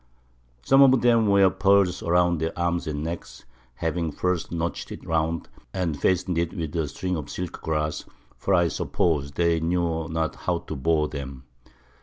[0.63, 5.47] Some of them wear Pearl about their Arms and Necks, having first notch'd it round,
[5.75, 10.37] and fasten'd it with a String of Silk Grass; for I suppose they knew not
[10.37, 11.43] how to bore them.